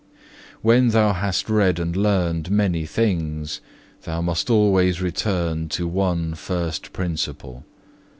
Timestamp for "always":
4.49-4.99